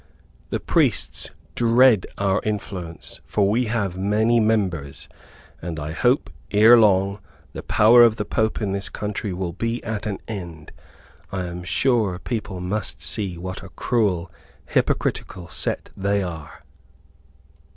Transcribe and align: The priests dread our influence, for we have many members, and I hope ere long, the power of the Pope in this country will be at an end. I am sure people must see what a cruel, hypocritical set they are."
The 0.49 0.59
priests 0.59 1.29
dread 1.53 2.07
our 2.17 2.41
influence, 2.41 3.21
for 3.23 3.47
we 3.47 3.65
have 3.67 3.99
many 3.99 4.39
members, 4.39 5.07
and 5.61 5.79
I 5.79 5.91
hope 5.91 6.31
ere 6.49 6.75
long, 6.75 7.19
the 7.53 7.61
power 7.61 8.01
of 8.01 8.15
the 8.15 8.25
Pope 8.25 8.63
in 8.63 8.71
this 8.71 8.89
country 8.89 9.31
will 9.31 9.53
be 9.53 9.83
at 9.83 10.07
an 10.07 10.17
end. 10.27 10.71
I 11.31 11.45
am 11.45 11.63
sure 11.63 12.17
people 12.17 12.59
must 12.59 12.99
see 12.99 13.37
what 13.37 13.61
a 13.61 13.69
cruel, 13.69 14.31
hypocritical 14.69 15.47
set 15.49 15.91
they 15.95 16.23
are." 16.23 16.63